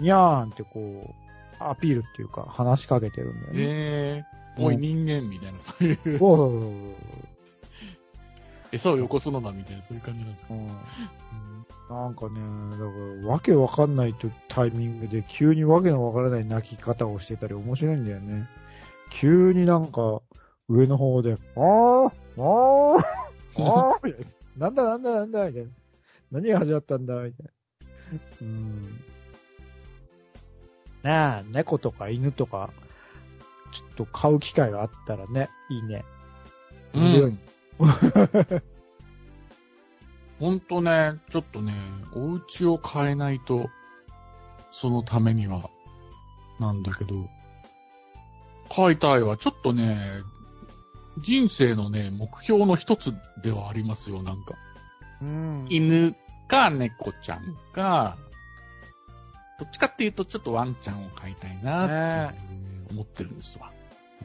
[0.01, 1.14] にゃーんってこう、
[1.59, 3.61] アピールっていうか、話しかけてるんだよね。
[3.61, 3.66] へ
[4.18, 4.25] え
[4.59, 6.71] おい人間みたいな、そういう、そうそうそう
[8.73, 10.55] 餌をよこすのだみたいな、そういう感じなんですか？
[10.55, 10.59] そう。
[10.59, 10.73] うん
[11.90, 12.40] なんかね、
[12.71, 12.85] だか
[13.23, 18.49] ら、わけわかんないとタイミングで、急にわけのわからない泣き方をしてたり面白いんだよね。
[19.21, 20.23] 急になんか、
[20.68, 21.62] 上の方で、あー、
[22.07, 22.42] あー、
[23.57, 24.25] あー、みたい
[24.57, 24.68] な。
[24.68, 25.70] なんだなんだなんだ、みたいな。
[26.31, 27.53] 何が始まったんだ、みたいな。
[28.42, 28.83] うん。
[31.03, 32.70] ねえ、猫とか犬とか、
[33.72, 36.05] ちょっと買う機会があったらね、いいね。
[36.94, 37.38] うん。
[40.38, 41.75] ほんとね、ちょっとね、
[42.14, 43.68] お家を変えないと、
[44.70, 45.70] そのためには、
[46.61, 47.14] なんだけど、
[48.75, 49.37] 買いたいわ。
[49.37, 50.22] ちょっとね、
[51.18, 54.55] 人生のね、目標の一つではありますよ、なんか。
[55.20, 55.66] うん。
[55.68, 56.14] 犬
[56.48, 58.16] か猫ちゃんか、
[59.59, 62.38] どっちかっていうとちょっとワンちゃんを飼いたいなって、
[62.90, 63.70] 思ってるんですわ。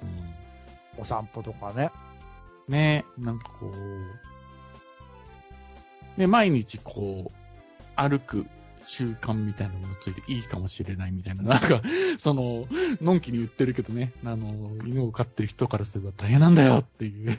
[0.01, 0.37] うん
[0.99, 1.91] お散歩とかね。
[2.67, 3.71] ねなんかこ
[6.17, 7.31] う、ね、毎日こう、
[7.95, 8.47] 歩く
[8.87, 11.81] 習慣みたいなのもついていいかもしれないみたいな、 なんか、
[12.19, 12.65] その、
[13.01, 17.37] のんきに言ってるけどね、あの、犬を飼ってる人からすれば大変なんだよっていう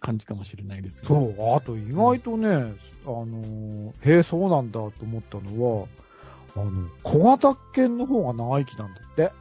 [0.00, 1.20] 感じかもしれないですけそど。
[1.20, 5.88] う、あと意外とね、あのー、へえ、そうなんだと思ったのは、
[6.56, 9.32] あの、小型犬の方が長生きなんだって。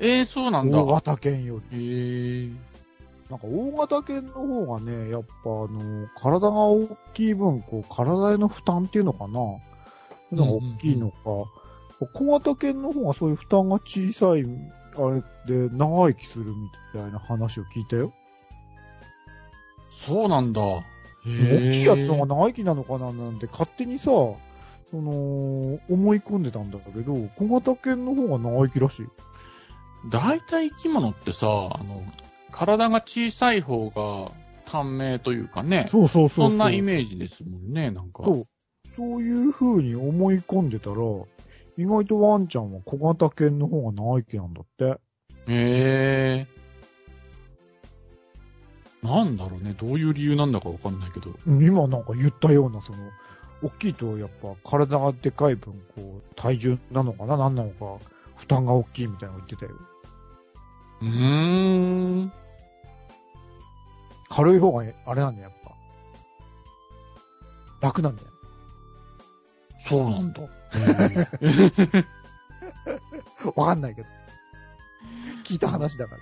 [0.00, 0.82] えー、そうなんだ。
[0.82, 1.78] 大型犬より。
[1.78, 2.68] へえ
[3.28, 9.40] なんか大型犬の方がね、やっぱあの、体が大きい分、こう、体への負担っていうのかな。
[10.32, 11.16] 大きいのか。
[12.14, 14.44] 小型犬の方がそういう負担が小さい、
[14.96, 18.12] あれで長生きするみたいな話を聞いたよ。
[20.06, 20.62] そうなんだ。
[20.62, 20.82] へ
[21.24, 24.38] 大きいやつの方がが長生きなのかななんて勝手にさ、そ
[24.92, 29.06] の、思い込んでたんだけど、小型犬の方が長生きらしい。
[30.10, 32.02] 大体生き物ってさ、あの、
[32.52, 34.32] 体が小さい方が
[34.66, 35.88] 短命というかね。
[35.90, 36.48] そうそうそうそう。
[36.50, 38.24] そんなイメージですもんね、なんか。
[38.24, 38.46] そう。
[38.98, 40.96] そういう風に思い込んでたら、
[41.76, 45.00] 意外とワンちゃんは小型犬の方が長生きなんだって。
[45.46, 46.46] へえ。
[49.00, 49.76] なんだろうね。
[49.78, 51.30] どういう理由なんだかわかんないけど。
[51.46, 52.98] うん今なんか言ったような、その、
[53.62, 59.70] 大きいとやっぱ体がでかい分、こう、体重なのかな何なのか、負担が大きいみたいなの言ってたよ。
[61.02, 61.08] うー
[62.24, 62.32] ん。
[64.28, 65.60] 軽い方が、あれなんだよ、やっ
[67.80, 67.86] ぱ。
[67.86, 68.28] 楽なんだよ。
[69.86, 70.42] そうなんだ。
[73.44, 74.08] わかんないけど。
[75.44, 76.20] 聞いた話だから。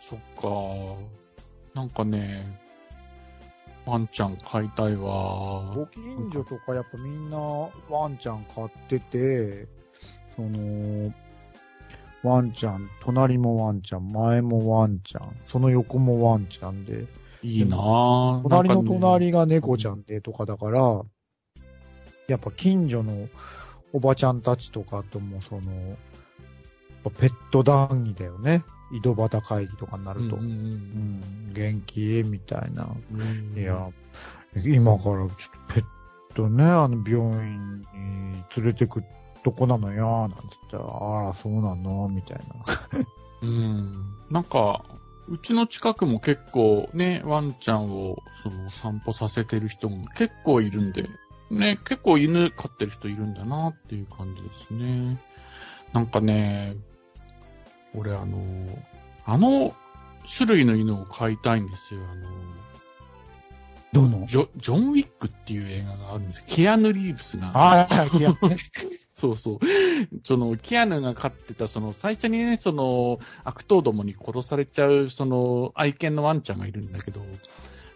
[0.00, 0.48] そっか。
[1.74, 2.58] なんかね、
[3.84, 5.74] ワンちゃん飼いたいわ。
[5.74, 9.66] ご近所とかやっぱみんなワンちゃん飼ってて、
[10.36, 11.12] その、
[12.22, 17.06] ワンちゃん、隣もワンちゃん、前もワンちゃん、その横もワンちゃんで、
[17.42, 18.42] いいなぁ。
[18.42, 21.02] 隣の隣が猫ちゃんでとかだから、
[22.26, 23.28] やっぱ近所の
[23.92, 25.96] おばちゃんたちとかともその、
[27.18, 28.64] ペット談義だよね。
[28.92, 30.36] 井戸端会議とかになると。
[30.36, 30.52] うんうんう
[31.50, 32.22] ん元気？
[32.24, 32.88] みたいな。
[33.12, 33.88] うんうんいや、
[34.56, 35.28] 今からちょっ
[35.68, 35.84] とペッ
[36.34, 37.84] トね、あの病院に
[38.56, 39.02] 連れてく
[39.42, 40.38] とこなのよ、なんつっ
[40.70, 42.08] たら、あら、そうなの？
[42.08, 42.44] みたいな。
[43.42, 44.04] うん。
[44.30, 44.84] なんか、
[45.30, 51.08] うちの近くも結構ね、ワンちゃんをその散歩させてる人も結構いるんで、
[51.50, 55.20] ね、結構犬飼ってる人いるんだなっていう感じですね。
[55.92, 56.76] なんかね、
[57.94, 58.38] 俺あの、
[59.24, 59.74] あの
[60.36, 62.00] 種類の犬を飼いたいんですよ。
[62.10, 62.28] あの、
[63.92, 64.26] どの？
[64.26, 67.48] ジョ、ジョン・ウィックっていう映画があるんですケアヌ・リーブスが。
[67.54, 68.34] ああ、いや、
[69.20, 69.58] そうそう。
[70.24, 77.20] その、キアヌが飼ってた、その、最初にね、その、悪党どもに殺されちゃう、その、愛犬のワンちゃんがいるんだけど、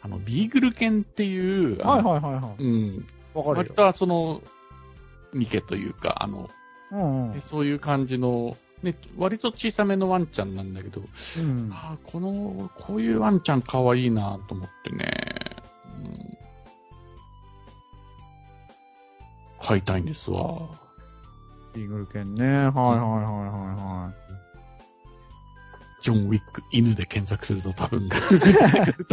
[0.03, 2.63] あの、ビーグル犬っていう、はいはいはいはい。
[2.63, 3.07] うん。
[3.35, 3.69] わかるよ。
[3.69, 4.43] 割とその、
[5.33, 6.51] ミケというか、あの、
[6.91, 7.41] うんうん。
[7.41, 11.03] そういう感じの、ね、割と小さめのワンちゃんなんだけど、
[11.39, 11.71] うん。
[11.73, 15.05] ああ、この、こういうワンちゃん可愛いなと思ってね、
[15.99, 16.39] うん、
[19.61, 20.82] 飼いたいんですわ。
[21.75, 22.45] ビーグル犬ね。
[22.45, 24.23] はいはいはいはいはい。
[26.03, 28.17] ジョン・ウィック、犬で検索すると多分と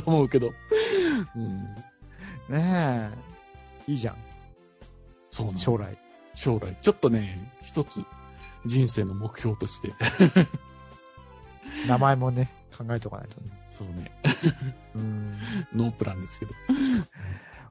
[0.05, 0.51] 思うけど。
[1.35, 1.63] うん、
[2.55, 3.11] ね
[3.87, 3.91] え。
[3.91, 4.15] いいじゃん。
[5.31, 5.97] そうなの将来。
[6.33, 6.75] 将来。
[6.81, 8.03] ちょっとね、一つ
[8.65, 9.93] 人生の目標として。
[11.87, 13.51] 名前もね、考えとかないとね。
[13.69, 14.11] そうね。
[14.95, 15.37] うん。
[15.73, 16.51] ノープランですけど。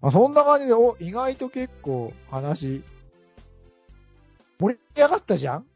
[0.01, 2.83] あ、そんな感じで、お、意外と結構話、
[4.61, 5.67] 盛り上がったじゃん？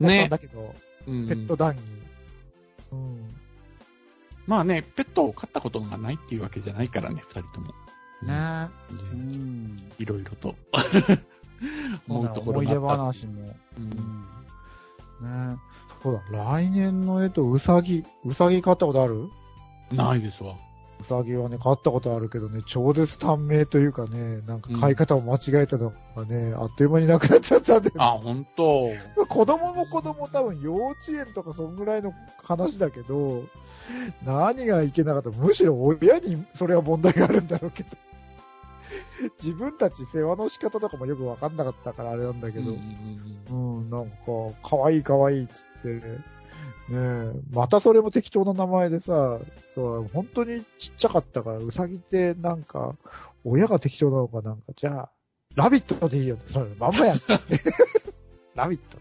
[0.00, 0.28] ね。
[0.28, 0.74] だけど、
[1.06, 1.84] うんペット談義。
[2.92, 3.28] うん。
[4.46, 7.68] まあね、ペットを飼ったことがないっていうわけじゃないからね、二人とも。
[7.68, 7.72] ね
[8.28, 9.12] うんえ。
[9.12, 9.92] うん。
[9.98, 10.54] いろいろと。
[12.08, 12.78] 思うところ思い出。
[12.78, 13.42] 話も。
[13.42, 14.22] ううんん。
[15.52, 15.56] ねえ。
[16.02, 18.04] そうだ、来年のえと、うさぎ。
[18.24, 19.30] うさぎ飼ったことある？
[19.92, 20.56] ないですわ。
[21.00, 28.88] うさぎはね、飼ったことあるけどね、超絶短命というかね、なんか飼い方を間違えたのがね、あっという間になくなっちゃったんで、あ、本当。
[29.28, 33.42] 子供も子供多分幼稚園とかそんぐらいの話だけど、
[34.24, 37.90] 何がいけなかったむしろ親にそれは問題があるんだろうけど。
[39.42, 44.16] 自分たち世話の仕方とかもよくわかんなかったからあれなんだけど、うんうんうん、なんか、
[44.68, 46.24] かわいいかわいいっつって、ね
[46.90, 49.40] え、またそれも適当な名前でさ、
[49.74, 52.94] 本当にちっちゃかったから、うさぎってなんか、
[53.44, 55.10] 親が適当なのかなんか、じゃあ、
[55.54, 57.20] ラビットでいいよって、それまんまやん。
[58.54, 58.98] ラビット。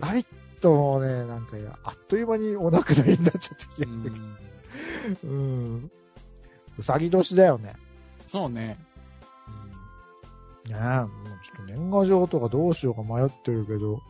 [0.00, 0.26] ラビッ
[0.60, 5.30] トもね、なんかや、あっという間にお亡くなりになっちゃった気うんがする。
[5.30, 5.90] うん。
[6.78, 7.74] うさぎ年だよね。
[8.30, 8.78] そうね。
[10.68, 11.10] ねえ、もう
[11.44, 14.00] ちょっと年賀状とかどうしようか迷ってるけど、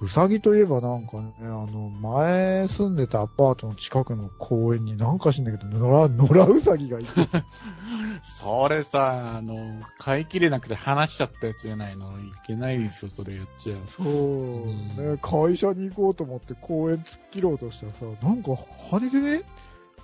[0.00, 7.08] うさぎといえばなんかね、あの、前住んでたアパートの近くの公園になんか知んないけど、野良、野良うさぎがいて、
[8.38, 12.12] それさ、あの、飼いきれなくて話しちゃったやつじゃないの。
[12.18, 13.78] いけないですよ、それやっちゃう。
[13.96, 18.50] そう、ね、会社に行こうと思って公園突っ切ろうとしたらさ、なんか
[18.90, 19.44] 羽でね、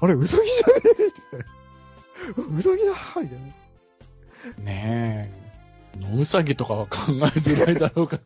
[0.00, 1.62] あれ、うさぎじゃねえって。
[2.38, 3.38] うさぎだみたい
[4.58, 4.64] な。
[4.64, 6.00] ねえ。
[6.00, 8.18] 野うさぎとかは考えづらいだろうか。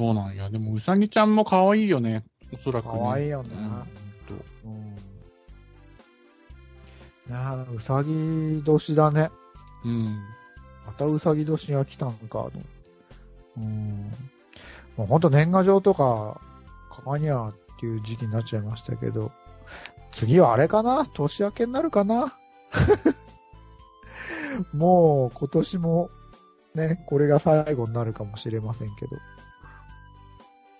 [0.00, 0.48] そうなんや。
[0.48, 2.24] でも、うさぎちゃんも可愛いよね。
[2.54, 2.92] おそらく、ね。
[2.98, 3.86] 可愛いよねうんほんと
[4.64, 4.94] うん。
[4.94, 4.96] ね
[7.28, 9.30] え、うさぎ年だね。
[9.84, 10.24] うん。
[10.86, 12.52] またうさぎ年が来たんか、と。
[13.58, 14.10] うん。
[14.96, 16.40] もうほんと年賀状とか、
[16.90, 19.32] かまにゃっていう時期になっちゃいましたけど、
[20.12, 21.04] 次はあれかな？
[21.12, 22.38] 年明けになるかな？
[24.72, 26.08] もう今年も
[26.74, 29.10] ね、これが最後になるかもしれませんけど。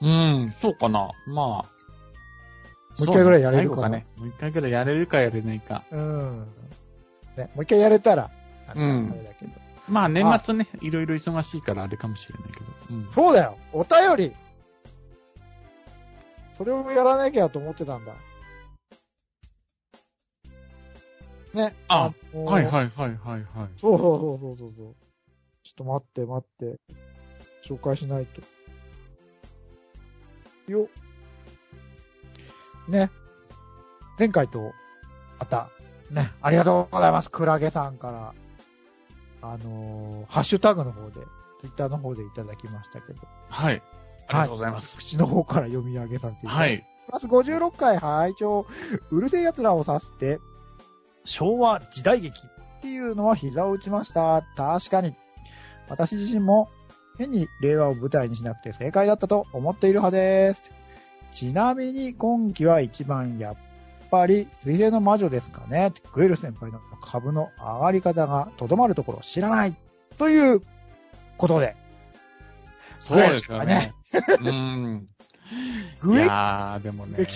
[0.00, 1.10] うん、そうかな。
[1.26, 1.46] まあ。
[1.46, 1.62] も
[3.00, 4.06] う一回ぐらいやれるかね。
[4.16, 5.84] もう一回ぐらいやれるかやれないか。
[5.90, 6.46] うん。
[7.36, 8.30] ね、もう一回やれたら、
[8.66, 9.52] あれだけど。
[9.88, 12.66] まあ年末ね、いろいろ忙しいからあれかもしれないけど。
[12.90, 13.10] うん。
[13.12, 14.36] そうだよお便り
[16.56, 18.12] それをやらなきゃと思ってたんだ。
[21.54, 21.74] ね。
[21.88, 23.68] あのーはいはいはいはいはい。
[23.80, 24.94] そうそうそうそうそう。
[25.64, 26.80] ちょっと待って待って。
[27.68, 28.42] 紹介しないと。
[30.70, 30.88] よ。
[32.88, 33.10] ね。
[34.18, 34.72] 前回と、
[35.38, 35.70] また、
[36.10, 36.32] ね。
[36.42, 37.30] ありがとうございます。
[37.30, 38.34] クラゲさんから。
[39.42, 41.14] あのーハッシュタグの方で、
[41.60, 43.82] ツイッターの方でいただきましたけど、はい。
[44.28, 44.98] ありがとうございます。
[44.98, 46.86] 口の方から読み上げさせていただきはい。
[47.10, 47.26] ます。
[47.26, 48.66] 56回拝聴
[49.10, 50.40] うるせえ奴らを指して、
[51.24, 54.42] 昭和時代劇っていうのは膝を打ちました。
[54.56, 55.14] 確かに。
[55.88, 56.68] 私自身も
[57.20, 60.62] 変に令和を舞台にしなくて正解だったと思っている派です。
[61.34, 63.56] ちなみに今期は一番やっ
[64.10, 65.92] ぱり水星の魔女ですかね。
[66.14, 69.76] グエル先輩の株の上がり方がとどまるところを知らない。
[70.16, 70.62] という
[71.36, 71.76] ことで。
[73.00, 73.92] そうですよね。
[74.40, 75.08] うん。
[76.00, 77.26] グエいやー、でもね。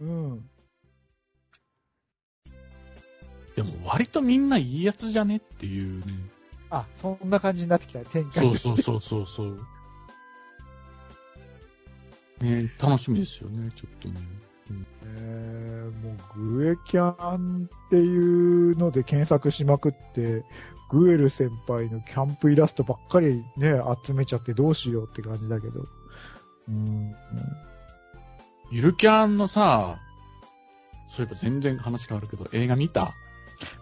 [0.00, 0.50] うん。
[3.56, 6.39] でも割とみんないいやつじゃねっていうね。
[6.70, 8.00] あ、そんな感じになってきた。
[8.04, 9.66] 展開そうそうそうそう。
[12.40, 14.20] ね楽しみですよね、ちょっとね。
[15.02, 20.44] えー、もうグエキャンっていうので検索しまくって、
[20.90, 25.84] グエル先輩のキャンプイラストばっかりね、集めちゃってどうしようって感じだけど。
[26.68, 27.12] うん。
[28.70, 29.98] ゆるキャンのさ、
[31.16, 33.14] そういえば全然話変わるけど、映画見た？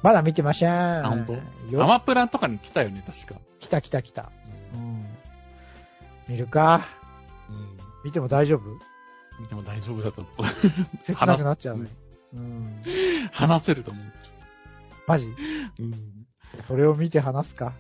[0.03, 0.71] まだ見てません。
[1.07, 1.33] あ、本当？
[1.71, 3.41] よアマプラとかに来たよね、確か。
[3.61, 4.31] 来た来た来た。
[4.75, 5.07] うん。
[6.29, 6.87] 見るか
[7.49, 7.79] うん。
[8.05, 8.63] 見ても大丈夫？
[9.41, 10.45] 見ても大丈夫だと思う。
[11.05, 11.89] 切なくなっちゃうね。
[12.35, 12.83] うん。
[13.33, 14.05] 話せると思う。
[15.07, 15.27] マジ？
[15.79, 16.27] うん。
[16.67, 17.75] それを見て話すか？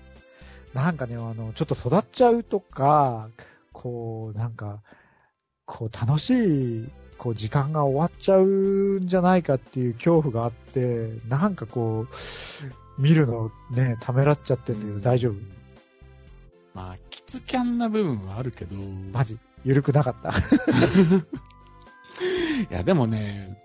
[0.74, 3.30] なんかね、あの、ちょっと育っちゃうとか、
[3.72, 4.82] こう、なんか、
[5.64, 6.88] こう、楽しい、
[7.18, 12.06] こう、時間が終わっちゃうんじゃないかっていう恐怖があって、なんかこ
[12.98, 15.34] う、見るのね、ためらっちゃってるけど大丈夫？
[16.74, 18.76] まあ、キツキャンな部分はあるけど。
[19.12, 19.38] マジ？
[19.64, 20.30] 緩くなかった？
[22.70, 23.56] いや、でもね、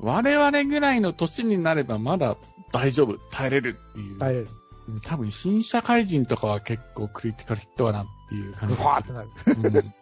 [0.00, 2.36] 我々ぐらいの年になればまだ
[2.72, 4.18] 大丈夫、耐えれるっていう。
[4.18, 4.48] 耐えれる。
[4.88, 9.28] うん多分、新社会人とかは結構クリティカルヒットはなっていう感じふわーってなる。
[9.48, 9.50] う
[9.80, 9.94] ん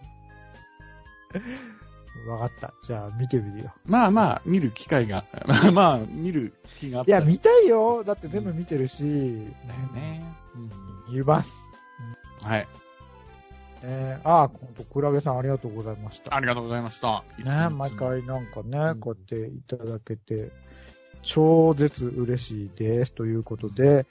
[2.27, 2.75] わかった。
[2.87, 3.75] じゃあ、見てみるよ。
[3.85, 7.21] まあまあ、見る機会が、 まあまあ、見る気があっいや。
[7.21, 8.05] 見たいよ。
[8.05, 8.99] だって全部見てるし、
[9.67, 10.25] だよね。
[10.55, 10.71] うん
[11.15, 11.51] 見ます。
[12.41, 12.69] はい。
[13.83, 16.35] えー、あー、ほんと、クラゲさんありがとうございました。
[16.35, 17.25] ありがとうございました。
[17.39, 20.51] ね、毎回なんかね、うんこうやっていただけて、
[21.23, 23.13] 超絶嬉しいです。
[23.13, 24.07] ということで、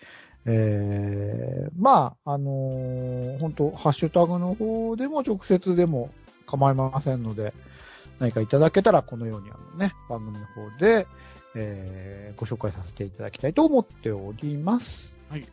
[0.45, 6.09] えー、まあ、あのー本当ハッシュタグの方でも直接でも
[6.45, 7.53] 構いませんので、
[8.23, 11.07] 何かいただけたら、このようにあのね、番組の方で、
[11.55, 15.19] えー、ご紹介させていただきたいと思っております。
[15.29, 15.45] はい。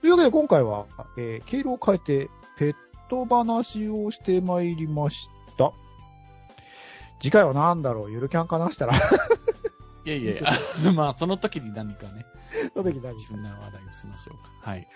[0.00, 2.74] というわけで今回は、えー、経路を変えて、ペッ
[3.08, 5.72] ト話をしてまいりました。
[7.22, 8.10] 次回は何だろう？
[8.10, 9.00] ゆるキャンかなしたら。
[10.14, 12.24] いやいや まあ、その時に何かね、
[12.74, 14.70] その時何自分な話題をしましょうか。
[14.70, 14.88] はい。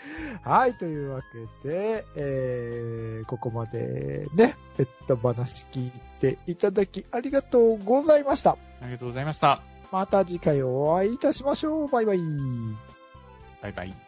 [0.43, 1.23] はい、というわ
[1.63, 8.53] けで、えー、ここまでね、ペット話聞いていただきありがとうございました。
[8.81, 9.63] ありがとうございました。
[9.91, 11.89] また次回お会いいたしましょう。
[11.89, 12.19] バイバイ。
[13.61, 14.02] バイバイ。